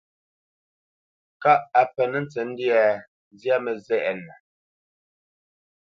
Kâʼ 1.41 1.61
a 1.79 1.81
penə́ 1.93 2.21
tsəndyâ, 2.31 2.79
nzyá 3.33 3.55
mə́zɛʼnə. 3.63 4.33